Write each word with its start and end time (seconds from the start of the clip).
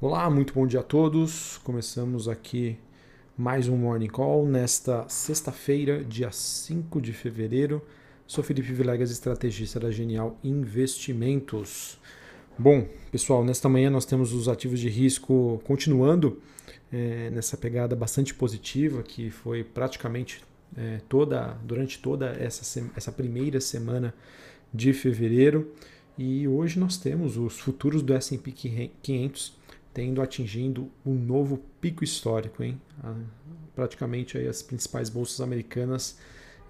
Olá, 0.00 0.30
muito 0.30 0.54
bom 0.54 0.64
dia 0.64 0.78
a 0.78 0.82
todos. 0.84 1.58
Começamos 1.64 2.28
aqui 2.28 2.78
mais 3.36 3.66
um 3.66 3.76
Morning 3.76 4.06
Call 4.06 4.46
nesta 4.46 5.04
sexta-feira, 5.08 6.04
dia 6.04 6.30
5 6.30 7.00
de 7.00 7.12
fevereiro. 7.12 7.82
Sou 8.24 8.44
Felipe 8.44 8.72
Vilegas, 8.72 9.10
estrategista 9.10 9.80
da 9.80 9.90
Genial 9.90 10.38
Investimentos. 10.44 11.98
Bom, 12.56 12.86
pessoal, 13.10 13.44
nesta 13.44 13.68
manhã 13.68 13.90
nós 13.90 14.04
temos 14.04 14.32
os 14.32 14.48
ativos 14.48 14.78
de 14.78 14.88
risco 14.88 15.60
continuando 15.64 16.40
é, 16.92 17.30
nessa 17.30 17.56
pegada 17.56 17.96
bastante 17.96 18.32
positiva 18.32 19.02
que 19.02 19.30
foi 19.30 19.64
praticamente 19.64 20.44
é, 20.76 21.00
toda 21.08 21.58
durante 21.64 21.98
toda 21.98 22.36
essa, 22.38 22.88
essa 22.94 23.10
primeira 23.10 23.60
semana 23.60 24.14
de 24.72 24.92
fevereiro. 24.92 25.72
E 26.16 26.46
hoje 26.46 26.78
nós 26.78 26.96
temos 26.98 27.36
os 27.36 27.58
futuros 27.58 28.00
do 28.00 28.14
S&P 28.14 28.52
500 29.02 29.57
tendo 29.98 30.22
atingindo 30.22 30.88
um 31.04 31.12
novo 31.12 31.60
pico 31.80 32.04
histórico, 32.04 32.62
hein? 32.62 32.80
praticamente 33.74 34.38
aí 34.38 34.46
as 34.46 34.62
principais 34.62 35.10
bolsas 35.10 35.40
americanas 35.40 36.16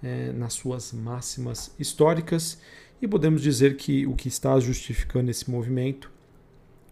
é, 0.01 0.31
nas 0.31 0.53
suas 0.53 0.91
máximas 0.91 1.71
históricas 1.77 2.59
e 2.99 3.07
podemos 3.07 3.43
dizer 3.43 3.77
que 3.77 4.07
o 4.07 4.15
que 4.15 4.27
está 4.27 4.59
justificando 4.59 5.29
esse 5.29 5.47
movimento 5.47 6.09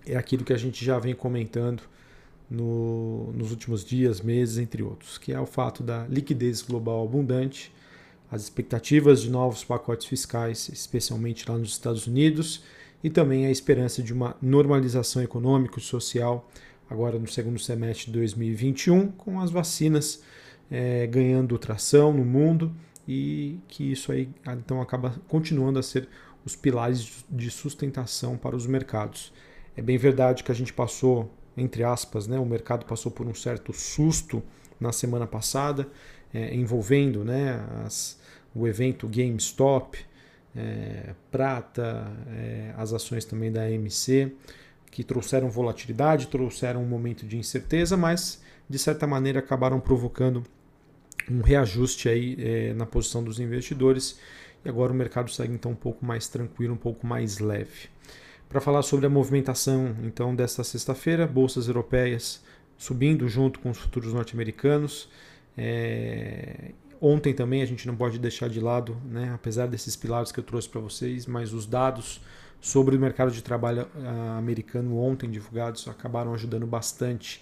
é 0.05 0.15
aquilo 0.15 0.43
que 0.43 0.53
a 0.53 0.57
gente 0.57 0.85
já 0.85 0.99
vem 0.99 1.15
comentando 1.15 1.81
no, 2.47 3.33
nos 3.33 3.49
últimos 3.49 3.83
dias, 3.83 4.21
meses, 4.21 4.59
entre 4.59 4.83
outros, 4.83 5.17
que 5.17 5.33
é 5.33 5.39
o 5.39 5.47
fato 5.47 5.81
da 5.81 6.05
liquidez 6.05 6.61
global 6.61 7.03
abundante, 7.03 7.73
as 8.29 8.43
expectativas 8.43 9.23
de 9.23 9.31
novos 9.31 9.63
pacotes 9.63 10.05
fiscais, 10.05 10.69
especialmente 10.69 11.49
lá 11.49 11.57
nos 11.57 11.71
Estados 11.71 12.05
Unidos, 12.05 12.61
e 13.03 13.09
também 13.09 13.45
a 13.45 13.51
esperança 13.51 14.01
de 14.01 14.13
uma 14.13 14.35
normalização 14.41 15.21
econômica 15.21 15.79
e 15.79 15.81
social 15.81 16.49
agora 16.89 17.19
no 17.19 17.27
segundo 17.27 17.59
semestre 17.59 18.07
de 18.07 18.13
2021, 18.13 19.11
com 19.11 19.39
as 19.39 19.51
vacinas 19.51 20.23
é, 20.71 21.05
ganhando 21.07 21.57
tração 21.57 22.13
no 22.13 22.25
mundo 22.25 22.73
e 23.07 23.59
que 23.67 23.91
isso 23.91 24.11
aí 24.11 24.29
então 24.47 24.81
acaba 24.81 25.15
continuando 25.27 25.79
a 25.79 25.83
ser 25.83 26.07
os 26.45 26.55
pilares 26.55 27.25
de 27.29 27.51
sustentação 27.51 28.37
para 28.37 28.55
os 28.55 28.65
mercados. 28.65 29.33
É 29.75 29.81
bem 29.81 29.97
verdade 29.97 30.43
que 30.43 30.51
a 30.51 30.55
gente 30.55 30.73
passou, 30.73 31.31
entre 31.55 31.83
aspas, 31.83 32.27
né, 32.27 32.39
o 32.39 32.45
mercado 32.45 32.85
passou 32.85 33.11
por 33.11 33.27
um 33.27 33.33
certo 33.33 33.73
susto 33.73 34.41
na 34.79 34.91
semana 34.91 35.27
passada, 35.27 35.87
é, 36.33 36.53
envolvendo 36.53 37.23
né, 37.23 37.65
as, 37.85 38.19
o 38.55 38.67
evento 38.67 39.07
GameStop, 39.07 39.99
é, 40.57 41.13
prata, 41.29 42.11
é, 42.29 42.73
as 42.75 42.91
ações 42.93 43.23
também 43.23 43.51
da 43.51 43.61
AMC, 43.63 44.35
que 44.89 45.03
trouxeram 45.03 45.49
volatilidade, 45.49 46.27
trouxeram 46.27 46.81
um 46.81 46.87
momento 46.87 47.25
de 47.25 47.37
incerteza, 47.37 47.95
mas 47.95 48.41
de 48.69 48.79
certa 48.79 49.05
maneira 49.05 49.39
acabaram 49.39 49.79
provocando 49.79 50.43
um 51.29 51.41
reajuste 51.41 52.09
aí 52.09 52.35
é, 52.39 52.73
na 52.73 52.85
posição 52.85 53.23
dos 53.23 53.39
investidores 53.39 54.19
e 54.65 54.69
agora 54.69 54.91
o 54.91 54.95
mercado 54.95 55.29
segue 55.29 55.53
então 55.53 55.71
um 55.71 55.75
pouco 55.75 56.05
mais 56.05 56.27
tranquilo, 56.27 56.73
um 56.73 56.77
pouco 56.77 57.05
mais 57.05 57.39
leve. 57.39 57.89
Para 58.49 58.61
falar 58.61 58.81
sobre 58.81 59.05
a 59.05 59.09
movimentação 59.09 59.95
então 60.03 60.35
desta 60.35 60.63
sexta-feira, 60.63 61.27
bolsas 61.27 61.67
europeias 61.67 62.43
subindo 62.77 63.27
junto 63.27 63.59
com 63.59 63.69
os 63.69 63.77
futuros 63.77 64.13
norte-americanos. 64.13 65.09
É, 65.57 66.71
Ontem 66.99 67.33
também 67.33 67.61
a 67.61 67.65
gente 67.65 67.85
não 67.85 67.95
pode 67.95 68.17
deixar 68.17 68.49
de 68.49 68.59
lado, 68.59 68.97
né, 69.05 69.31
apesar 69.33 69.67
desses 69.67 69.95
pilares 69.95 70.31
que 70.31 70.39
eu 70.39 70.43
trouxe 70.43 70.67
para 70.67 70.81
vocês, 70.81 71.25
mas 71.25 71.53
os 71.53 71.65
dados 71.65 72.21
sobre 72.59 72.95
o 72.95 72.99
mercado 72.99 73.31
de 73.31 73.41
trabalho 73.43 73.87
uh, 73.95 74.37
americano 74.37 74.97
ontem 74.97 75.29
divulgados 75.29 75.87
acabaram 75.87 76.33
ajudando 76.33 76.65
bastante. 76.65 77.41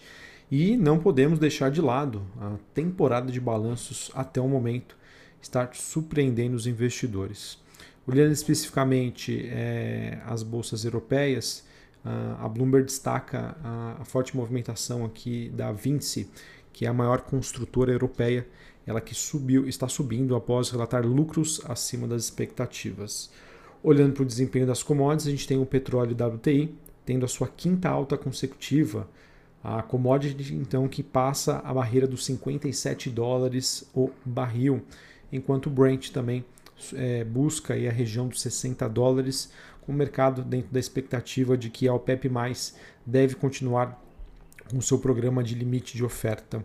E 0.51 0.77
não 0.77 0.99
podemos 0.99 1.39
deixar 1.39 1.71
de 1.71 1.81
lado 1.81 2.21
a 2.39 2.55
temporada 2.73 3.31
de 3.31 3.39
balanços 3.39 4.11
até 4.13 4.39
o 4.39 4.47
momento 4.47 4.95
estar 5.41 5.73
surpreendendo 5.73 6.55
os 6.55 6.67
investidores. 6.67 7.57
Olhando 8.05 8.31
especificamente 8.31 9.47
é, 9.49 10.19
as 10.25 10.43
bolsas 10.43 10.85
europeias, 10.85 11.65
uh, 12.05 12.43
a 12.43 12.49
Bloomberg 12.49 12.85
destaca 12.85 13.57
a, 13.63 14.01
a 14.01 14.05
forte 14.05 14.35
movimentação 14.35 15.03
aqui 15.05 15.49
da 15.49 15.71
Vinci, 15.71 16.29
que 16.71 16.85
é 16.85 16.89
a 16.89 16.93
maior 16.93 17.21
construtora 17.21 17.91
europeia 17.91 18.45
ela 18.85 19.01
que 19.01 19.15
subiu, 19.15 19.67
está 19.67 19.87
subindo 19.87 20.35
após 20.35 20.69
relatar 20.69 21.05
lucros 21.05 21.61
acima 21.65 22.07
das 22.07 22.23
expectativas. 22.23 23.31
Olhando 23.81 24.13
para 24.13 24.23
o 24.23 24.25
desempenho 24.25 24.67
das 24.67 24.83
commodities, 24.83 25.27
a 25.27 25.31
gente 25.31 25.47
tem 25.47 25.57
o 25.57 25.65
petróleo 25.65 26.15
WTI 26.15 26.75
tendo 27.05 27.25
a 27.25 27.27
sua 27.27 27.47
quinta 27.47 27.89
alta 27.89 28.17
consecutiva. 28.17 29.07
A 29.63 29.81
commodity, 29.81 30.53
então, 30.53 30.87
que 30.87 31.01
passa 31.01 31.59
a 31.63 31.73
barreira 31.73 32.07
dos 32.07 32.25
57 32.25 33.09
dólares 33.09 33.89
o 33.93 34.11
barril, 34.23 34.81
enquanto 35.31 35.67
o 35.67 35.69
Brent 35.71 36.09
também 36.09 36.45
é, 36.93 37.23
busca 37.23 37.73
a 37.73 37.91
região 37.91 38.27
dos 38.27 38.41
60 38.41 38.87
dólares, 38.89 39.51
com 39.81 39.91
o 39.91 39.95
mercado 39.95 40.43
dentro 40.43 40.71
da 40.71 40.79
expectativa 40.79 41.57
de 41.57 41.69
que 41.69 41.87
a 41.87 41.93
OPEP+, 41.93 42.29
deve 43.05 43.35
continuar 43.35 44.01
com 44.69 44.81
seu 44.81 44.99
programa 44.99 45.43
de 45.43 45.55
limite 45.55 45.95
de 45.95 46.03
oferta. 46.03 46.63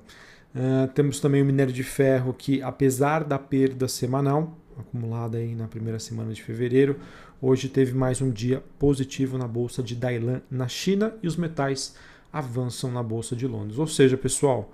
Uh, 0.55 0.89
temos 0.95 1.21
também 1.21 1.43
o 1.43 1.45
minério 1.45 1.73
de 1.73 1.85
ferro 1.85 2.35
que, 2.35 2.61
apesar 2.61 3.23
da 3.23 3.39
perda 3.39 3.87
semanal, 3.87 4.59
acumulada 4.77 5.39
aí 5.39 5.55
na 5.55 5.69
primeira 5.69 5.99
semana 5.99 6.33
de 6.33 6.43
fevereiro, 6.43 6.99
hoje 7.41 7.69
teve 7.69 7.95
mais 7.95 8.21
um 8.21 8.31
dia 8.31 8.63
positivo 8.79 9.39
na 9.39 9.47
bolsa 9.47 9.83
de 9.83 9.95
Dailan 9.95 10.43
na 10.51 10.67
China 10.67 11.15
e 11.23 11.29
os 11.29 11.37
metais 11.37 11.95
avançam 12.33 12.91
na 12.91 13.03
bolsa 13.03 13.37
de 13.37 13.47
Londres. 13.47 13.79
Ou 13.79 13.87
seja, 13.87 14.17
pessoal, 14.17 14.73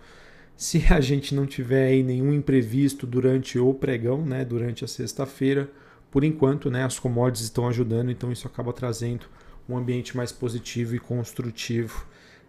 se 0.56 0.84
a 0.90 1.00
gente 1.00 1.34
não 1.34 1.46
tiver 1.46 1.88
aí 1.88 2.02
nenhum 2.02 2.32
imprevisto 2.32 3.06
durante 3.06 3.58
o 3.58 3.74
pregão, 3.74 4.24
né, 4.24 4.44
durante 4.44 4.84
a 4.84 4.88
sexta-feira, 4.88 5.70
por 6.10 6.24
enquanto, 6.24 6.70
né, 6.70 6.84
as 6.84 6.98
commodities 6.98 7.44
estão 7.44 7.68
ajudando, 7.68 8.10
então 8.10 8.32
isso 8.32 8.46
acaba 8.46 8.72
trazendo 8.72 9.26
um 9.68 9.76
ambiente 9.76 10.16
mais 10.16 10.32
positivo 10.32 10.94
e 10.94 10.98
construtivo 10.98 12.06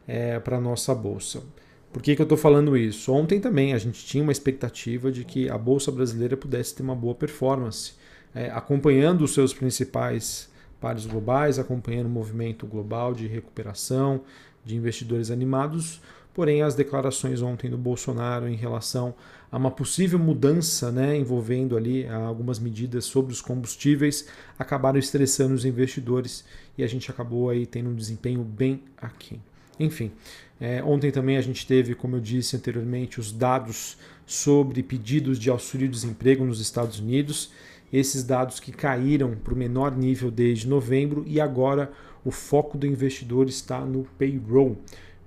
é, 0.08 0.40
para 0.40 0.58
a 0.58 0.62
nossa 0.62 0.96
bolsa. 0.96 1.44
Por 1.92 2.02
que, 2.02 2.16
que 2.16 2.22
eu 2.22 2.26
estou 2.26 2.38
falando 2.38 2.76
isso? 2.78 3.12
Ontem 3.12 3.40
também 3.40 3.74
a 3.74 3.78
gente 3.78 4.06
tinha 4.06 4.22
uma 4.22 4.32
expectativa 4.32 5.12
de 5.12 5.24
que 5.24 5.50
a 5.50 5.58
Bolsa 5.58 5.92
Brasileira 5.92 6.36
pudesse 6.36 6.76
ter 6.76 6.84
uma 6.84 6.96
boa 6.96 7.16
performance, 7.16 7.94
é, 8.36 8.50
acompanhando 8.52 9.24
os 9.24 9.34
seus 9.34 9.54
principais 9.54 10.50
pares 10.80 11.06
globais, 11.06 11.58
acompanhando 11.58 12.08
o 12.08 12.10
movimento 12.10 12.68
global 12.68 13.14
de 13.14 13.26
recuperação, 13.26 14.22
de 14.64 14.76
investidores 14.76 15.32
animados. 15.32 16.02
Porém, 16.34 16.62
as 16.62 16.76
declarações 16.76 17.42
ontem 17.42 17.68
do 17.68 17.80
Bolsonaro 17.80 18.48
em 18.48 18.56
relação 18.56 19.16
a 19.52 19.58
uma 19.58 19.72
possível 19.72 20.20
mudança 20.20 20.92
né, 20.92 21.18
envolvendo 21.18 21.76
ali 21.76 22.08
algumas 22.08 22.60
medidas 22.60 23.06
sobre 23.06 23.34
os 23.34 23.42
combustíveis 23.42 24.28
acabaram 24.60 25.00
estressando 25.00 25.56
os 25.56 25.66
investidores 25.66 26.46
e 26.78 26.84
a 26.84 26.88
gente 26.88 27.10
acabou 27.10 27.50
aí 27.50 27.66
tendo 27.66 27.90
um 27.90 27.96
desempenho 27.96 28.44
bem 28.44 28.84
aquém. 28.98 29.42
Enfim, 29.80 30.12
é, 30.60 30.84
ontem 30.84 31.12
também 31.12 31.38
a 31.38 31.42
gente 31.42 31.66
teve, 31.68 31.94
como 31.94 32.16
eu 32.16 32.20
disse 32.20 32.56
anteriormente, 32.56 33.20
os 33.20 33.32
dados 33.32 33.98
sobre 34.26 34.84
pedidos 34.84 35.40
de 35.40 35.50
auxílio-desemprego 35.50 36.44
nos 36.44 36.60
Estados 36.60 37.00
Unidos. 37.00 37.52
Esses 37.92 38.24
dados 38.24 38.60
que 38.60 38.72
caíram 38.72 39.36
para 39.36 39.54
o 39.54 39.58
menor 39.58 39.96
nível 39.96 40.30
desde 40.30 40.68
novembro 40.68 41.24
e 41.26 41.40
agora 41.40 41.92
o 42.26 42.32
foco 42.32 42.78
do 42.78 42.86
investidor 42.86 43.48
está 43.48 43.80
no 43.80 44.04
payroll. 44.18 44.78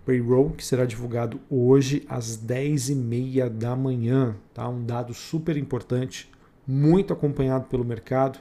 Payroll 0.05 0.51
que 0.51 0.65
será 0.65 0.85
divulgado 0.85 1.41
hoje 1.49 2.05
às 2.09 2.37
10h30 2.37 3.49
da 3.49 3.75
manhã. 3.75 4.37
Tá? 4.53 4.69
Um 4.69 4.85
dado 4.85 5.15
super 5.15 5.57
importante, 5.57 6.31
muito 6.67 7.13
acompanhado 7.13 7.65
pelo 7.67 7.85
mercado. 7.85 8.39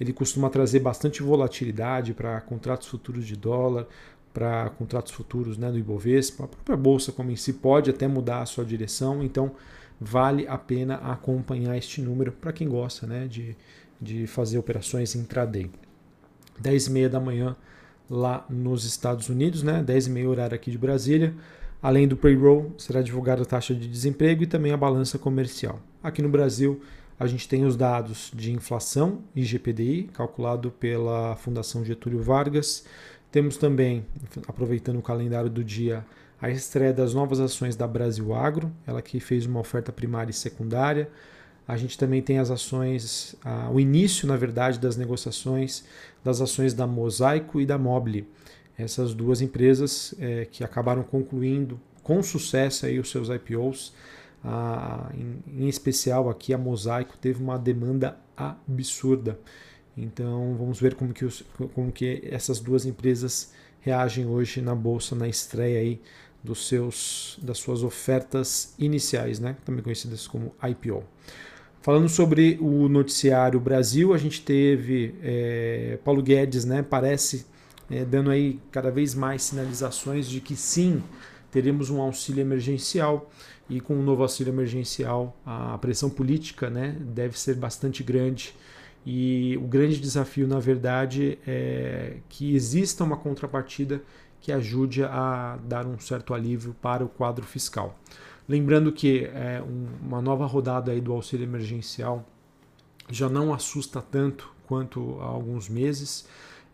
Ele 0.00 0.12
costuma 0.12 0.50
trazer 0.50 0.80
bastante 0.80 1.22
volatilidade 1.22 2.14
para 2.14 2.40
contratos 2.40 2.88
futuros 2.88 3.26
de 3.26 3.36
dólar, 3.36 3.86
para 4.32 4.70
contratos 4.70 5.12
futuros 5.12 5.58
né, 5.58 5.70
do 5.70 5.78
Ibovespa. 5.78 6.44
A 6.44 6.48
própria 6.48 6.76
bolsa, 6.76 7.12
como 7.12 7.30
em 7.30 7.36
si, 7.36 7.52
pode 7.54 7.90
até 7.90 8.06
mudar 8.06 8.42
a 8.42 8.46
sua 8.46 8.64
direção, 8.64 9.22
então 9.22 9.52
vale 10.00 10.46
a 10.48 10.56
pena 10.56 10.96
acompanhar 10.96 11.76
este 11.76 12.00
número 12.00 12.32
para 12.32 12.52
quem 12.52 12.68
gosta 12.68 13.06
né, 13.06 13.26
de, 13.26 13.56
de 14.00 14.26
fazer 14.26 14.58
operações 14.58 15.14
intraday. 15.14 15.70
10 16.58 16.86
e 16.86 16.90
meia 16.90 17.08
da 17.08 17.20
manhã 17.20 17.56
lá 18.08 18.44
nos 18.48 18.84
Estados 18.84 19.28
Unidos, 19.28 19.62
né, 19.62 19.82
10 19.82 20.06
e 20.06 20.10
meia 20.10 20.28
horário 20.28 20.54
aqui 20.54 20.70
de 20.70 20.78
Brasília. 20.78 21.34
Além 21.82 22.06
do 22.06 22.16
payroll, 22.16 22.74
será 22.76 23.00
divulgada 23.00 23.42
a 23.42 23.46
taxa 23.46 23.74
de 23.74 23.88
desemprego 23.88 24.42
e 24.42 24.46
também 24.46 24.72
a 24.72 24.76
balança 24.76 25.18
comercial. 25.18 25.80
Aqui 26.02 26.20
no 26.20 26.28
Brasil, 26.28 26.80
a 27.18 27.26
gente 27.26 27.48
tem 27.48 27.64
os 27.64 27.76
dados 27.76 28.30
de 28.34 28.52
inflação, 28.52 29.22
IGPDI, 29.34 30.10
calculado 30.12 30.70
pela 30.70 31.36
Fundação 31.36 31.84
Getúlio 31.84 32.22
Vargas, 32.22 32.84
temos 33.30 33.56
também, 33.56 34.04
aproveitando 34.46 34.98
o 34.98 35.02
calendário 35.02 35.50
do 35.50 35.62
dia, 35.62 36.04
a 36.40 36.50
estreia 36.50 36.92
das 36.92 37.14
novas 37.14 37.38
ações 37.40 37.76
da 37.76 37.86
Brasil 37.86 38.34
Agro, 38.34 38.72
ela 38.86 39.02
que 39.02 39.20
fez 39.20 39.46
uma 39.46 39.60
oferta 39.60 39.92
primária 39.92 40.30
e 40.30 40.34
secundária. 40.34 41.08
A 41.68 41.76
gente 41.76 41.96
também 41.96 42.20
tem 42.20 42.38
as 42.38 42.50
ações, 42.50 43.36
o 43.72 43.78
início, 43.78 44.26
na 44.26 44.36
verdade, 44.36 44.78
das 44.78 44.96
negociações 44.96 45.84
das 46.22 46.40
ações 46.40 46.74
da 46.74 46.86
Mosaico 46.86 47.60
e 47.60 47.66
da 47.66 47.78
Mobile. 47.78 48.26
essas 48.78 49.12
duas 49.12 49.42
empresas 49.42 50.14
é, 50.18 50.46
que 50.50 50.64
acabaram 50.64 51.02
concluindo 51.02 51.78
com 52.02 52.22
sucesso 52.22 52.86
aí 52.86 52.98
os 52.98 53.10
seus 53.10 53.28
IPOs. 53.28 53.92
Ah, 54.42 55.10
em, 55.14 55.64
em, 55.64 55.68
especial 55.68 56.30
aqui 56.30 56.54
a 56.54 56.58
Mosaico 56.58 57.18
teve 57.18 57.42
uma 57.42 57.58
demanda 57.58 58.16
absurda. 58.34 59.38
Então 60.00 60.54
vamos 60.58 60.80
ver 60.80 60.94
como 60.94 61.12
que, 61.12 61.24
os, 61.24 61.44
como 61.74 61.92
que 61.92 62.22
essas 62.24 62.58
duas 62.58 62.86
empresas 62.86 63.52
reagem 63.80 64.26
hoje 64.26 64.60
na 64.60 64.74
bolsa 64.74 65.14
na 65.14 65.28
estreia 65.28 65.80
aí 65.80 66.00
dos 66.42 66.68
seus 66.68 67.38
das 67.42 67.58
suas 67.58 67.82
ofertas 67.82 68.74
iniciais, 68.78 69.38
né? 69.38 69.56
Também 69.64 69.82
conhecidas 69.82 70.26
como 70.26 70.54
IPO. 70.62 71.04
Falando 71.82 72.08
sobre 72.08 72.58
o 72.60 72.88
noticiário 72.88 73.58
Brasil, 73.58 74.12
a 74.12 74.18
gente 74.18 74.42
teve 74.42 75.14
é, 75.22 75.98
Paulo 76.04 76.22
Guedes, 76.22 76.64
né? 76.64 76.82
Parece 76.82 77.46
é, 77.90 78.04
dando 78.04 78.30
aí 78.30 78.60
cada 78.70 78.90
vez 78.90 79.14
mais 79.14 79.42
sinalizações 79.42 80.28
de 80.28 80.40
que 80.40 80.54
sim, 80.54 81.02
teremos 81.50 81.90
um 81.90 82.00
auxílio 82.00 82.40
emergencial 82.40 83.30
e 83.68 83.80
com 83.80 83.98
o 83.98 84.02
novo 84.02 84.22
auxílio 84.22 84.52
emergencial 84.52 85.36
a 85.44 85.76
pressão 85.78 86.08
política 86.08 86.70
né, 86.70 86.96
deve 87.00 87.38
ser 87.38 87.54
bastante 87.54 88.02
grande 88.02 88.54
e 89.04 89.56
o 89.56 89.66
grande 89.66 89.98
desafio 89.98 90.46
na 90.46 90.58
verdade 90.58 91.38
é 91.46 92.18
que 92.28 92.54
exista 92.54 93.02
uma 93.02 93.16
contrapartida 93.16 94.02
que 94.40 94.52
ajude 94.52 95.04
a 95.04 95.58
dar 95.64 95.86
um 95.86 95.98
certo 95.98 96.32
alívio 96.32 96.74
para 96.80 97.04
o 97.04 97.08
quadro 97.08 97.44
fiscal. 97.44 97.98
Lembrando 98.48 98.90
que 98.90 99.24
é, 99.26 99.62
um, 99.62 99.86
uma 100.06 100.20
nova 100.20 100.46
rodada 100.46 100.92
aí 100.92 101.00
do 101.00 101.12
auxílio 101.12 101.44
emergencial 101.44 102.26
já 103.08 103.28
não 103.28 103.52
assusta 103.52 104.00
tanto 104.00 104.52
quanto 104.66 105.18
há 105.20 105.26
alguns 105.26 105.68
meses. 105.68 106.26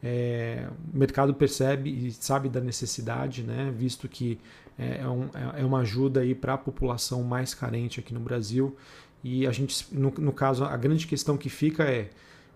É, 0.03 0.69
o 0.95 0.97
mercado 0.97 1.35
percebe 1.35 1.91
e 1.91 2.13
sabe 2.13 2.49
da 2.49 2.61
necessidade, 2.61 3.43
né, 3.43 3.73
visto 3.77 4.09
que 4.09 4.39
é, 4.79 4.99
é, 5.01 5.09
um, 5.09 5.25
é, 5.35 5.63
é 5.63 5.65
uma 5.65 5.81
ajuda 5.81 6.21
para 6.41 6.55
a 6.55 6.59
população 6.59 7.23
mais 7.23 7.55
carente 7.55 7.99
aqui 7.99 8.13
no 8.13 8.21
Brasil. 8.21 8.77
E 9.29 9.45
a 9.45 9.51
gente, 9.51 9.93
no, 9.93 10.15
no, 10.19 10.33
caso, 10.33 10.63
a 10.63 10.77
grande 10.77 11.05
questão 11.05 11.37
que 11.37 11.51
fica 11.51 11.83
é 11.83 12.11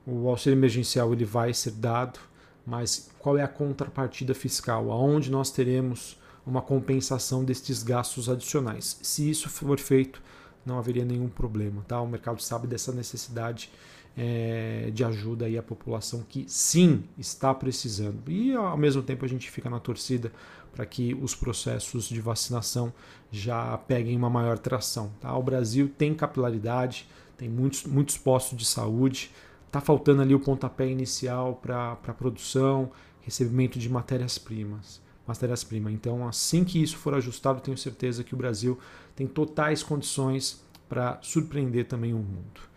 o 0.06 0.28
auxílio 0.28 0.56
emergencial 0.56 1.12
ele 1.12 1.24
vai 1.24 1.52
ser 1.52 1.72
dado, 1.72 2.20
mas 2.64 3.10
qual 3.18 3.36
é 3.36 3.42
a 3.42 3.48
contrapartida 3.48 4.34
fiscal? 4.34 4.92
Aonde 4.92 5.32
nós 5.32 5.50
teremos 5.50 6.16
uma 6.46 6.62
compensação 6.62 7.44
destes 7.44 7.82
gastos 7.82 8.28
adicionais? 8.28 9.00
Se 9.02 9.28
isso 9.28 9.48
for 9.48 9.80
feito, 9.80 10.22
não 10.64 10.78
haveria 10.78 11.04
nenhum 11.04 11.28
problema. 11.28 11.84
Tá? 11.88 12.00
O 12.00 12.06
mercado 12.06 12.40
sabe 12.40 12.68
dessa 12.68 12.92
necessidade 12.92 13.72
é, 14.16 14.90
de 14.92 15.04
ajuda 15.04 15.46
aí 15.46 15.56
à 15.56 15.62
população 15.62 16.24
que 16.28 16.44
sim 16.48 17.04
está 17.16 17.54
precisando. 17.54 18.30
E 18.30 18.54
ao 18.54 18.76
mesmo 18.76 19.02
tempo 19.02 19.24
a 19.24 19.28
gente 19.28 19.50
fica 19.50 19.70
na 19.70 19.80
torcida 19.80 20.32
para 20.72 20.86
que 20.86 21.14
os 21.14 21.34
processos 21.34 22.08
de 22.08 22.20
vacinação 22.20 22.92
já 23.30 23.76
peguem 23.78 24.16
uma 24.16 24.30
maior 24.30 24.58
tração. 24.58 25.12
Tá? 25.20 25.36
O 25.36 25.42
Brasil 25.42 25.90
tem 25.96 26.14
capilaridade, 26.14 27.08
tem 27.36 27.48
muitos, 27.48 27.84
muitos 27.84 28.16
postos 28.16 28.58
de 28.58 28.64
saúde, 28.64 29.30
está 29.66 29.80
faltando 29.80 30.22
ali 30.22 30.34
o 30.34 30.40
pontapé 30.40 30.88
inicial 30.88 31.54
para 31.54 31.92
a 31.92 32.14
produção, 32.14 32.90
recebimento 33.22 33.78
de 33.78 33.88
matérias-primas. 33.88 35.00
Matérias-primas. 35.26 35.92
Então, 35.92 36.26
assim 36.26 36.64
que 36.64 36.82
isso 36.82 36.96
for 36.96 37.14
ajustado, 37.14 37.60
tenho 37.60 37.78
certeza 37.78 38.24
que 38.24 38.34
o 38.34 38.36
Brasil 38.36 38.78
tem 39.14 39.26
totais 39.26 39.82
condições 39.82 40.64
para 40.88 41.18
surpreender 41.22 41.86
também 41.86 42.12
o 42.12 42.18
mundo. 42.18 42.69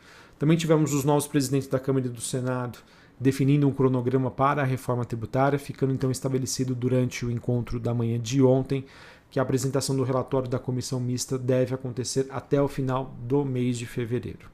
Também 0.44 0.58
tivemos 0.58 0.94
os 0.94 1.06
novos 1.06 1.26
presidentes 1.26 1.70
da 1.70 1.80
Câmara 1.80 2.06
e 2.06 2.10
do 2.10 2.20
Senado 2.20 2.80
definindo 3.18 3.66
um 3.66 3.72
cronograma 3.72 4.30
para 4.30 4.62
a 4.62 4.66
reforma 4.66 5.06
tributária, 5.06 5.58
ficando 5.58 5.94
então 5.94 6.12
estabelecido 6.12 6.76
durante 6.76 7.26
o 7.26 7.32
encontro 7.32 7.80
da 7.80 7.94
manhã 7.94 8.20
de 8.20 8.44
ontem 8.44 8.84
que 9.32 9.40
a 9.40 9.42
apresentação 9.42 9.96
do 9.96 10.04
relatório 10.04 10.50
da 10.50 10.60
comissão 10.60 11.00
mista 11.00 11.38
deve 11.38 11.74
acontecer 11.74 12.28
até 12.30 12.62
o 12.62 12.68
final 12.68 13.16
do 13.22 13.46
mês 13.46 13.78
de 13.78 13.86
fevereiro. 13.86 14.50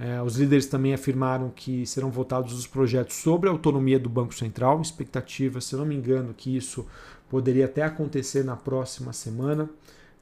É, 0.00 0.22
os 0.22 0.38
líderes 0.38 0.64
também 0.64 0.94
afirmaram 0.94 1.50
que 1.54 1.84
serão 1.84 2.10
votados 2.10 2.54
os 2.54 2.66
projetos 2.66 3.16
sobre 3.16 3.50
a 3.50 3.52
autonomia 3.52 3.98
do 3.98 4.08
Banco 4.08 4.34
Central, 4.34 4.80
expectativa, 4.80 5.60
se 5.60 5.76
não 5.76 5.84
me 5.84 5.94
engano, 5.94 6.32
que 6.32 6.56
isso 6.56 6.86
poderia 7.28 7.66
até 7.66 7.82
acontecer 7.82 8.46
na 8.46 8.56
próxima 8.56 9.12
semana. 9.12 9.68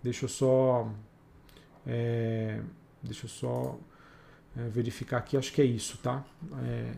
Deixa 0.03 0.25
eu 0.25 0.29
só. 0.29 0.89
É, 1.87 2.59
deixa 3.05 3.27
eu 3.27 3.31
só 3.31 3.79
é, 4.57 4.69
verificar 4.69 5.19
aqui, 5.19 5.37
acho 5.37 5.53
que 5.53 5.61
é 5.61 5.65
isso, 5.65 5.99
tá? 5.99 6.25
É, 6.65 6.93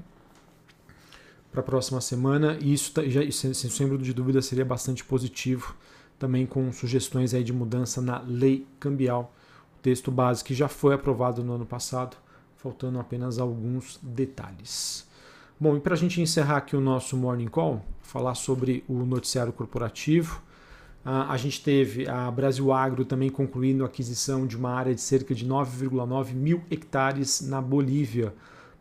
Para 1.50 1.60
a 1.60 1.64
próxima 1.64 2.00
semana, 2.00 2.58
e 2.60 2.72
isso, 2.72 2.93
tá, 2.93 3.02
já, 3.06 3.20
sem, 3.31 3.52
sombra 3.55 3.99
de 3.99 4.12
dúvida, 4.12 4.40
seria 4.40 4.64
bastante 4.64 5.05
positivo, 5.05 5.75
também 6.19 6.46
com 6.46 6.70
sugestões 6.72 7.34
aí 7.34 7.43
de 7.43 7.52
mudança 7.52 8.00
na 8.00 8.20
lei 8.20 8.66
cambial, 8.78 9.34
o 9.78 9.82
texto 9.82 10.10
base 10.10 10.44
que 10.44 10.55
já 10.55 10.69
foi 10.69 10.94
aprovado 10.94 11.43
no 11.43 11.55
ano 11.55 11.66
passado, 11.66 12.16
faltando 12.56 12.99
apenas 12.99 13.38
alguns 13.38 13.99
detalhes. 14.02 15.06
Bom, 15.60 15.76
e 15.76 15.81
para 15.81 15.94
a 15.94 15.96
gente 15.96 16.20
encerrar 16.20 16.58
aqui 16.58 16.76
o 16.76 16.81
nosso 16.81 17.16
Morning 17.16 17.49
Call, 17.49 17.84
falar 18.00 18.34
sobre 18.34 18.84
o 18.88 19.05
noticiário 19.05 19.52
corporativo, 19.52 20.40
a 21.04 21.36
gente 21.36 21.62
teve 21.62 22.08
a 22.08 22.30
Brasil 22.30 22.72
Agro 22.72 23.04
também 23.04 23.30
concluindo 23.30 23.82
a 23.82 23.86
aquisição 23.86 24.46
de 24.46 24.56
uma 24.56 24.70
área 24.70 24.94
de 24.94 25.00
cerca 25.00 25.34
de 25.34 25.46
9,9 25.46 26.34
mil 26.34 26.62
hectares 26.70 27.40
na 27.40 27.60
Bolívia, 27.62 28.34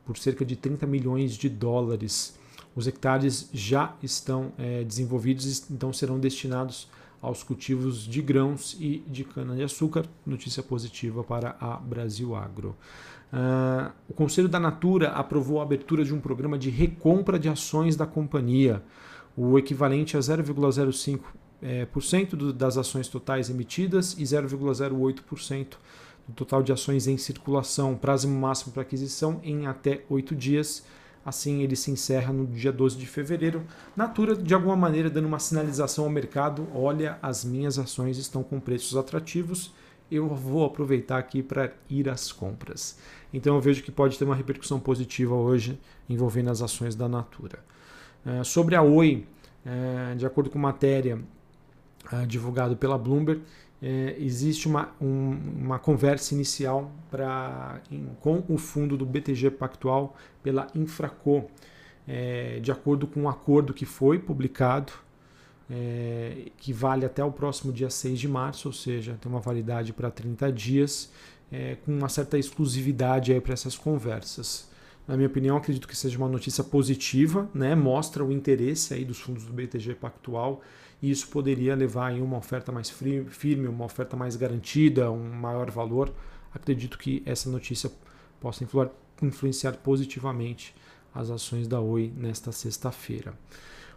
por 0.05 0.17
cerca 0.17 0.43
de 0.43 0.55
30 0.55 0.85
milhões 0.85 1.33
de 1.35 1.47
dólares. 1.47 2.37
Os 2.75 2.87
hectares 2.87 3.49
já 3.53 3.95
estão 4.03 4.51
é, 4.57 4.83
desenvolvidos, 4.83 5.69
então 5.69 5.91
serão 5.93 6.19
destinados 6.19 6.87
aos 7.21 7.43
cultivos 7.43 8.05
de 8.05 8.21
grãos 8.21 8.77
e 8.79 9.03
de 9.07 9.23
cana-de-açúcar. 9.23 10.05
Notícia 10.25 10.61
positiva 10.61 11.23
para 11.23 11.55
a 11.59 11.75
Brasil 11.77 12.35
Agro. 12.35 12.75
Uh, 13.33 13.91
o 14.07 14.13
Conselho 14.13 14.47
da 14.47 14.59
Natura 14.59 15.09
aprovou 15.09 15.59
a 15.59 15.63
abertura 15.63 16.05
de 16.05 16.13
um 16.13 16.19
programa 16.19 16.57
de 16.57 16.69
recompra 16.69 17.37
de 17.37 17.49
ações 17.49 17.95
da 17.95 18.05
companhia, 18.05 18.81
o 19.35 19.57
equivalente 19.57 20.15
a 20.15 20.19
0,05 20.19 21.19
é, 21.61 21.85
por 21.85 22.03
cento 22.03 22.53
das 22.53 22.77
ações 22.77 23.07
totais 23.07 23.49
emitidas 23.49 24.13
e 24.13 24.23
0,08% 24.23 25.77
do 26.27 26.33
total 26.33 26.61
de 26.61 26.71
ações 26.71 27.07
em 27.07 27.17
circulação. 27.17 27.95
Prazo 27.95 28.27
máximo 28.27 28.73
para 28.73 28.81
aquisição 28.81 29.39
em 29.43 29.65
até 29.65 30.03
oito 30.09 30.35
dias. 30.35 30.85
Assim, 31.25 31.61
ele 31.61 31.75
se 31.75 31.91
encerra 31.91 32.31
no 32.31 32.47
dia 32.47 32.71
12 32.71 32.97
de 32.97 33.05
fevereiro. 33.05 33.65
Natura, 33.95 34.35
de 34.35 34.53
alguma 34.53 34.75
maneira, 34.75 35.09
dando 35.09 35.25
uma 35.25 35.39
sinalização 35.39 36.05
ao 36.05 36.09
mercado: 36.09 36.67
olha, 36.73 37.17
as 37.21 37.43
minhas 37.43 37.77
ações 37.77 38.17
estão 38.17 38.43
com 38.43 38.59
preços 38.59 38.95
atrativos, 38.95 39.73
eu 40.09 40.29
vou 40.29 40.65
aproveitar 40.65 41.17
aqui 41.17 41.43
para 41.43 41.73
ir 41.89 42.07
às 42.07 42.31
compras. 42.31 42.97
Então, 43.33 43.55
eu 43.55 43.61
vejo 43.61 43.83
que 43.83 43.91
pode 43.91 44.17
ter 44.17 44.23
uma 44.23 44.35
repercussão 44.35 44.79
positiva 44.79 45.35
hoje 45.35 45.77
envolvendo 46.09 46.49
as 46.49 46.61
ações 46.61 46.95
da 46.95 47.09
Natura. 47.09 47.59
É, 48.25 48.43
sobre 48.43 48.75
a 48.75 48.81
Oi, 48.81 49.25
é, 49.65 50.15
de 50.15 50.25
acordo 50.25 50.49
com 50.49 50.57
matéria, 50.57 51.19
divulgado 52.27 52.75
pela 52.75 52.97
Bloomberg, 52.97 53.41
é, 53.81 54.15
existe 54.19 54.67
uma, 54.67 54.89
um, 54.99 55.37
uma 55.59 55.79
conversa 55.79 56.33
inicial 56.33 56.91
pra, 57.11 57.79
em, 57.91 58.07
com 58.19 58.43
o 58.49 58.57
fundo 58.57 58.97
do 58.97 59.05
BTG 59.05 59.51
Pactual 59.51 60.15
pela 60.41 60.67
Infraco, 60.73 61.49
é, 62.07 62.59
de 62.59 62.71
acordo 62.71 63.05
com 63.05 63.21
um 63.21 63.29
acordo 63.29 63.73
que 63.73 63.85
foi 63.85 64.17
publicado, 64.17 64.93
é, 65.69 66.49
que 66.57 66.73
vale 66.73 67.05
até 67.05 67.23
o 67.23 67.31
próximo 67.31 67.71
dia 67.71 67.89
6 67.89 68.19
de 68.19 68.27
março, 68.27 68.69
ou 68.69 68.73
seja, 68.73 69.17
tem 69.21 69.31
uma 69.31 69.41
validade 69.41 69.93
para 69.93 70.09
30 70.09 70.51
dias, 70.51 71.11
é, 71.51 71.75
com 71.85 71.95
uma 71.95 72.09
certa 72.09 72.37
exclusividade 72.37 73.39
para 73.41 73.53
essas 73.53 73.77
conversas. 73.77 74.69
Na 75.07 75.15
minha 75.15 75.27
opinião, 75.27 75.55
acredito 75.55 75.87
que 75.87 75.95
seja 75.95 76.17
uma 76.17 76.27
notícia 76.27 76.63
positiva, 76.63 77.49
né? 77.53 77.75
mostra 77.75 78.25
o 78.25 78.31
interesse 78.31 78.93
aí 78.93 79.05
dos 79.05 79.19
fundos 79.19 79.45
do 79.45 79.53
BTG 79.53 79.95
Pactual 79.95 80.61
e 81.01 81.11
isso 81.11 81.27
poderia 81.29 81.75
levar 81.75 82.11
a 82.11 82.15
uma 82.15 82.37
oferta 82.37 82.71
mais 82.71 82.89
firme, 82.89 83.67
uma 83.67 83.85
oferta 83.85 84.17
mais 84.17 84.35
garantida, 84.35 85.11
um 85.11 85.29
maior 85.29 85.69
valor. 85.69 86.11
Acredito 86.53 86.97
que 86.97 87.21
essa 87.25 87.49
notícia 87.49 87.91
possa 88.39 88.65
influenciar 89.21 89.73
positivamente 89.73 90.73
as 91.13 91.29
ações 91.29 91.67
da 91.67 91.79
Oi 91.79 92.11
nesta 92.15 92.51
sexta-feira. 92.51 93.33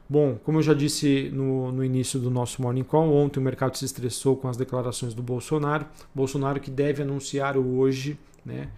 Bom, 0.09 0.37
como 0.43 0.59
eu 0.59 0.63
já 0.63 0.75
disse 0.75 1.31
no, 1.33 1.71
no, 1.71 1.85
início 1.85 2.19
do 2.19 2.31
nosso 2.31 2.61
Morning 2.61 2.83
Call, 2.83 3.15
ontem 3.15 3.39
o 3.39 3.43
mercado 3.43 3.77
se 3.77 3.85
estressou 3.85 4.37
com 4.37 4.49
as 4.49 4.57
declarações 4.57 5.15
do 5.15 5.23
Bolsonaro. 5.23 5.87
Bolsonaro 6.13 6.59
que 6.59 6.71
deve 6.71 7.03
anunciar 7.03 7.57
hoje 7.57 8.19
né, 8.45 8.69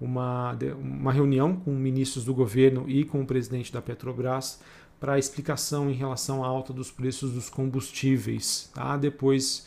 uma, 0.00 0.58
uma 0.80 1.12
reunião 1.12 1.54
com 1.54 1.70
ministros 1.70 2.24
do 2.24 2.34
governo 2.34 2.86
e 2.88 3.04
com 3.04 3.20
o 3.20 3.26
presidente 3.26 3.72
da 3.72 3.80
Petrobras 3.80 4.60
para 5.00 5.18
explicação 5.18 5.90
em 5.90 5.94
relação 5.94 6.44
à 6.44 6.46
alta 6.46 6.72
dos 6.72 6.90
preços 6.90 7.32
dos 7.32 7.48
combustíveis, 7.48 8.70
tá? 8.74 8.96
depois 8.96 9.66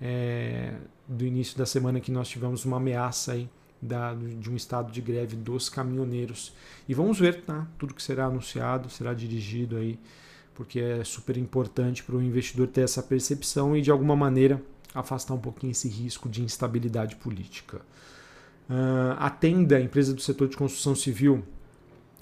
é, 0.00 0.74
do 1.06 1.24
início 1.24 1.56
da 1.56 1.64
semana 1.64 2.00
que 2.00 2.10
nós 2.10 2.28
tivemos 2.28 2.64
uma 2.64 2.78
ameaça 2.78 3.32
aí 3.32 3.48
da, 3.80 4.12
de 4.14 4.50
um 4.50 4.56
estado 4.56 4.92
de 4.92 5.00
greve 5.00 5.36
dos 5.36 5.68
caminhoneiros. 5.68 6.52
E 6.88 6.94
vamos 6.94 7.18
ver 7.18 7.42
tá? 7.42 7.66
tudo 7.78 7.94
que 7.94 8.02
será 8.02 8.26
anunciado, 8.26 8.90
será 8.90 9.14
dirigido 9.14 9.76
aí 9.76 9.98
porque 10.54 10.80
é 10.80 11.04
super 11.04 11.36
importante 11.36 12.02
para 12.02 12.16
o 12.16 12.22
investidor 12.22 12.68
ter 12.68 12.82
essa 12.82 13.02
percepção 13.02 13.76
e 13.76 13.82
de 13.82 13.90
alguma 13.90 14.14
maneira 14.14 14.62
afastar 14.94 15.34
um 15.34 15.38
pouquinho 15.38 15.70
esse 15.70 15.88
risco 15.88 16.28
de 16.28 16.42
instabilidade 16.42 17.16
política. 17.16 17.78
Uh, 18.68 19.16
a 19.18 19.30
Tenda, 19.30 19.80
empresa 19.80 20.14
do 20.14 20.20
setor 20.20 20.48
de 20.48 20.56
construção 20.56 20.94
civil, 20.94 21.42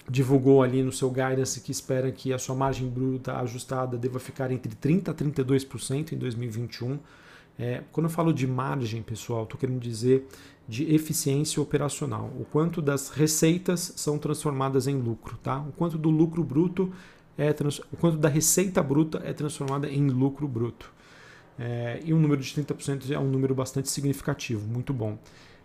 divulgou 0.09 0.63
ali 0.63 0.81
no 0.83 0.91
seu 0.91 1.09
guidance 1.09 1.61
que 1.61 1.71
espera 1.71 2.11
que 2.11 2.33
a 2.33 2.39
sua 2.39 2.55
margem 2.55 2.87
bruta 2.87 3.37
ajustada 3.37 3.97
deva 3.97 4.19
ficar 4.19 4.51
entre 4.51 4.75
30% 4.75 5.09
a 5.09 5.13
32% 5.13 6.13
em 6.13 6.17
2021. 6.17 6.99
É, 7.59 7.83
quando 7.91 8.05
eu 8.05 8.09
falo 8.09 8.33
de 8.33 8.47
margem, 8.47 9.01
pessoal, 9.01 9.43
estou 9.43 9.59
querendo 9.59 9.79
dizer 9.79 10.27
de 10.67 10.93
eficiência 10.93 11.61
operacional. 11.61 12.31
O 12.39 12.45
quanto 12.45 12.81
das 12.81 13.09
receitas 13.09 13.93
são 13.95 14.17
transformadas 14.17 14.87
em 14.87 14.95
lucro, 14.95 15.37
tá? 15.43 15.59
O 15.59 15.71
quanto 15.73 15.97
do 15.97 16.09
lucro 16.09 16.43
bruto 16.43 16.91
é 17.37 17.53
o 17.91 17.97
quanto 17.97 18.17
da 18.17 18.29
receita 18.29 18.81
bruta 18.81 19.21
é 19.23 19.33
transformada 19.33 19.89
em 19.89 20.07
lucro 20.09 20.47
bruto. 20.47 20.91
É, 21.59 21.99
e 22.03 22.13
um 22.13 22.19
número 22.19 22.41
de 22.41 22.51
30% 22.53 23.11
é 23.11 23.19
um 23.19 23.29
número 23.29 23.53
bastante 23.53 23.89
significativo, 23.89 24.65
muito 24.67 24.93
bom. 24.93 25.17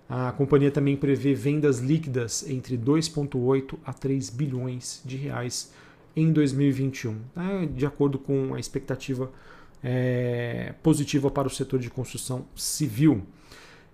A 0.09 0.31
companhia 0.33 0.71
também 0.71 0.97
prevê 0.97 1.35
vendas 1.35 1.81
líquidas 1.81 2.49
entre 2.49 2.79
2,8 2.79 3.77
a 3.85 3.93
3 3.93 4.31
bilhões 4.31 5.03
de 5.05 5.17
reais 5.17 5.73
em 6.15 6.33
2021, 6.33 7.17
né, 7.35 7.69
de 7.75 7.85
acordo 7.85 8.19
com 8.19 8.55
a 8.55 8.61
expectativa 8.61 9.31
é, 9.83 10.75
positiva 10.83 11.31
para 11.31 11.49
o 11.49 11.51
setor 11.51 11.79
de 11.81 11.91
construção 11.91 12.47
civil. 12.55 13.23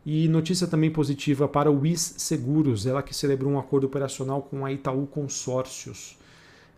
E 0.04 0.28
notícia 0.28 0.66
também 0.66 0.90
positiva 0.90 1.48
para 1.48 1.70
o 1.70 1.80
WIS 1.80 2.14
Seguros, 2.18 2.86
ela 2.86 3.02
que 3.02 3.14
celebrou 3.14 3.52
um 3.52 3.58
acordo 3.58 3.86
operacional 3.86 4.42
com 4.42 4.66
a 4.66 4.72
Itaú 4.72 5.06
Consórcios. 5.06 6.18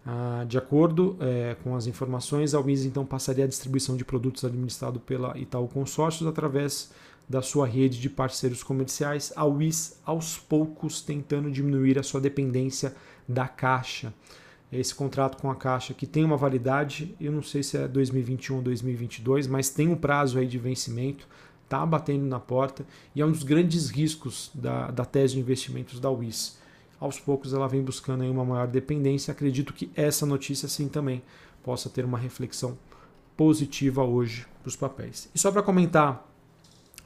Ah, 0.06 0.44
de 0.46 0.58
acordo 0.58 1.16
é, 1.20 1.56
com 1.64 1.74
as 1.74 1.86
informações, 1.86 2.54
a 2.54 2.60
WIS 2.60 2.84
então 2.84 3.06
passaria 3.06 3.44
a 3.44 3.48
distribuição 3.48 3.96
de 3.96 4.04
produtos 4.04 4.44
administrado 4.44 5.00
pela 5.00 5.36
Itaú 5.38 5.66
Consórcios 5.68 6.28
através 6.28 6.90
da 7.28 7.40
sua 7.40 7.66
rede 7.66 8.00
de 8.00 8.10
parceiros 8.10 8.62
comerciais, 8.62 9.32
a 9.34 9.44
WIS 9.44 9.98
aos 10.04 10.38
poucos 10.38 11.00
tentando 11.00 11.50
diminuir 11.50 11.98
a 11.98 12.02
sua 12.02 12.20
dependência 12.20 12.94
da 13.28 13.48
Caixa. 13.48 14.12
Esse 14.70 14.94
contrato 14.94 15.40
com 15.40 15.50
a 15.50 15.54
Caixa 15.54 15.94
que 15.94 16.06
tem 16.06 16.24
uma 16.24 16.36
validade, 16.36 17.14
eu 17.20 17.32
não 17.32 17.42
sei 17.42 17.62
se 17.62 17.76
é 17.76 17.88
2021 17.88 18.56
ou 18.56 18.62
2022, 18.62 19.46
mas 19.46 19.70
tem 19.70 19.88
um 19.88 19.96
prazo 19.96 20.38
aí 20.38 20.46
de 20.46 20.58
vencimento, 20.58 21.26
está 21.64 21.84
batendo 21.86 22.24
na 22.24 22.38
porta 22.38 22.84
e 23.14 23.20
é 23.20 23.26
um 23.26 23.30
dos 23.30 23.42
grandes 23.42 23.88
riscos 23.88 24.50
da, 24.54 24.90
da 24.90 25.04
tese 25.04 25.34
de 25.34 25.40
investimentos 25.40 25.98
da 25.98 26.10
WIS. 26.10 26.58
Aos 27.00 27.18
poucos 27.18 27.52
ela 27.52 27.68
vem 27.68 27.82
buscando 27.82 28.22
aí 28.22 28.30
uma 28.30 28.44
maior 28.44 28.66
dependência. 28.66 29.32
Acredito 29.32 29.72
que 29.72 29.90
essa 29.94 30.24
notícia 30.24 30.68
sim 30.68 30.88
também 30.88 31.22
possa 31.62 31.88
ter 31.88 32.04
uma 32.04 32.18
reflexão 32.18 32.78
positiva 33.36 34.02
hoje 34.02 34.46
para 34.62 34.68
os 34.68 34.76
papéis. 34.76 35.28
E 35.34 35.38
só 35.38 35.50
para 35.50 35.62
comentar 35.62 36.33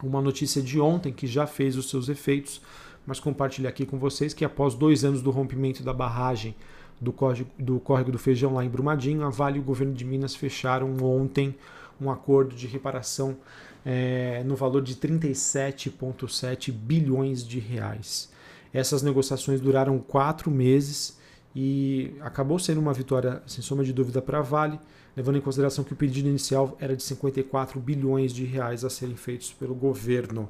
uma 0.02 0.20
notícia 0.20 0.62
de 0.62 0.80
ontem 0.80 1.12
que 1.12 1.26
já 1.26 1.46
fez 1.46 1.76
os 1.76 1.90
seus 1.90 2.08
efeitos, 2.08 2.60
mas 3.06 3.18
compartilhar 3.18 3.70
aqui 3.70 3.86
com 3.86 3.98
vocês 3.98 4.34
que 4.34 4.44
após 4.44 4.74
dois 4.74 5.04
anos 5.04 5.22
do 5.22 5.30
rompimento 5.30 5.82
da 5.82 5.92
barragem 5.92 6.54
do 7.00 7.12
córrego, 7.12 7.50
do 7.58 7.80
córrego 7.80 8.12
do 8.12 8.18
Feijão 8.18 8.54
lá 8.54 8.64
em 8.64 8.68
Brumadinho, 8.68 9.24
a 9.24 9.30
Vale 9.30 9.58
e 9.58 9.60
o 9.60 9.64
governo 9.64 9.94
de 9.94 10.04
Minas 10.04 10.34
fecharam 10.34 10.96
ontem 11.02 11.54
um 12.00 12.10
acordo 12.10 12.54
de 12.54 12.66
reparação 12.66 13.36
é, 13.84 14.42
no 14.44 14.54
valor 14.56 14.82
de 14.82 14.94
37,7 14.96 16.72
bilhões 16.72 17.46
de 17.46 17.58
reais. 17.58 18.30
Essas 18.72 19.02
negociações 19.02 19.60
duraram 19.60 19.98
quatro 19.98 20.50
meses 20.50 21.17
e 21.54 22.14
acabou 22.20 22.58
sendo 22.58 22.80
uma 22.80 22.92
vitória, 22.92 23.42
sem 23.46 23.62
sombra 23.62 23.84
de 23.84 23.92
dúvida, 23.92 24.20
para 24.20 24.38
a 24.38 24.42
Vale 24.42 24.78
levando 25.18 25.36
em 25.36 25.40
consideração 25.40 25.82
que 25.82 25.92
o 25.92 25.96
pedido 25.96 26.28
inicial 26.28 26.76
era 26.78 26.94
de 26.94 27.02
54 27.02 27.80
bilhões 27.80 28.32
de 28.32 28.44
reais 28.44 28.84
a 28.84 28.90
serem 28.90 29.16
feitos 29.16 29.52
pelo 29.52 29.74
governo. 29.74 30.48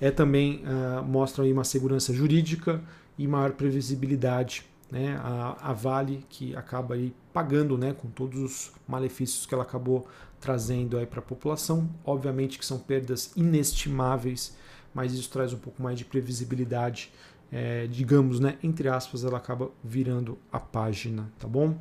É 0.00 0.10
também 0.10 0.64
uh, 0.64 1.04
mostra 1.04 1.44
aí 1.44 1.52
uma 1.52 1.62
segurança 1.62 2.12
jurídica 2.12 2.82
e 3.16 3.28
maior 3.28 3.52
previsibilidade. 3.52 4.64
Né? 4.90 5.16
A, 5.22 5.70
a, 5.70 5.72
Vale 5.72 6.24
que 6.28 6.56
acaba 6.56 6.96
aí 6.96 7.14
pagando 7.32 7.78
né, 7.78 7.92
com 7.92 8.08
todos 8.08 8.40
os 8.40 8.72
malefícios 8.88 9.46
que 9.46 9.54
ela 9.54 9.62
acabou 9.62 10.08
trazendo 10.40 10.98
aí 10.98 11.06
para 11.06 11.20
a 11.20 11.22
população. 11.22 11.88
Obviamente 12.04 12.58
que 12.58 12.66
são 12.66 12.80
perdas 12.80 13.30
inestimáveis, 13.36 14.56
mas 14.92 15.12
isso 15.12 15.30
traz 15.30 15.52
um 15.52 15.58
pouco 15.58 15.80
mais 15.80 15.96
de 15.96 16.04
previsibilidade. 16.04 17.12
É, 17.50 17.86
digamos, 17.86 18.40
né, 18.40 18.58
entre 18.62 18.88
aspas, 18.88 19.24
ela 19.24 19.38
acaba 19.38 19.70
virando 19.82 20.38
a 20.52 20.60
página, 20.60 21.30
tá 21.38 21.48
bom? 21.48 21.78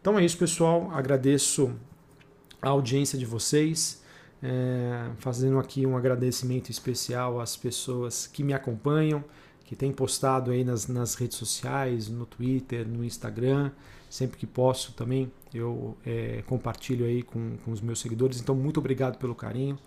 Então 0.00 0.18
é 0.18 0.24
isso, 0.24 0.38
pessoal. 0.38 0.90
Agradeço 0.92 1.74
a 2.62 2.68
audiência 2.68 3.18
de 3.18 3.26
vocês. 3.26 4.00
É, 4.42 5.10
fazendo 5.18 5.58
aqui 5.58 5.84
um 5.84 5.96
agradecimento 5.96 6.70
especial 6.70 7.40
às 7.40 7.56
pessoas 7.56 8.26
que 8.26 8.42
me 8.42 8.54
acompanham, 8.54 9.22
que 9.66 9.76
têm 9.76 9.92
postado 9.92 10.50
aí 10.50 10.64
nas, 10.64 10.86
nas 10.88 11.14
redes 11.14 11.36
sociais, 11.36 12.08
no 12.08 12.24
Twitter, 12.24 12.88
no 12.88 13.04
Instagram. 13.04 13.70
Sempre 14.08 14.38
que 14.38 14.46
posso 14.46 14.92
também 14.94 15.30
eu 15.54 15.96
é, 16.04 16.42
compartilho 16.46 17.04
aí 17.04 17.22
com, 17.22 17.56
com 17.64 17.70
os 17.70 17.80
meus 17.80 18.00
seguidores. 18.00 18.40
Então, 18.40 18.54
muito 18.54 18.80
obrigado 18.80 19.18
pelo 19.18 19.34
carinho, 19.34 19.78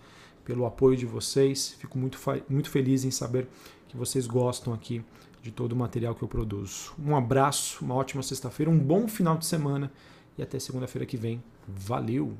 pelo 0.45 0.65
apoio 0.65 0.95
de 0.95 1.05
vocês. 1.05 1.75
Fico 1.79 1.97
muito, 1.97 2.19
muito 2.47 2.69
feliz 2.69 3.03
em 3.03 3.11
saber 3.11 3.47
que 3.93 3.97
vocês 3.97 4.25
gostam 4.25 4.73
aqui 4.73 5.05
de 5.41 5.51
todo 5.51 5.73
o 5.73 5.75
material 5.75 6.15
que 6.15 6.23
eu 6.23 6.27
produzo. 6.27 6.93
Um 6.97 7.15
abraço, 7.15 7.85
uma 7.85 7.93
ótima 7.93 8.23
sexta-feira, 8.23 8.71
um 8.71 8.79
bom 8.79 9.07
final 9.07 9.37
de 9.37 9.45
semana 9.45 9.91
e 10.35 10.41
até 10.41 10.57
segunda-feira 10.57 11.05
que 11.05 11.15
vem. 11.15 11.43
Valeu! 11.67 12.35